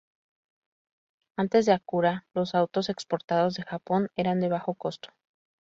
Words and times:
Antes 1.37 1.67
de 1.67 1.73
Acura, 1.73 2.25
los 2.33 2.55
autos 2.55 2.89
exportados 2.89 3.53
de 3.53 3.61
Japón 3.61 4.09
eran 4.15 4.39
de 4.39 4.49
bajo 4.49 4.73
costo. 4.73 5.09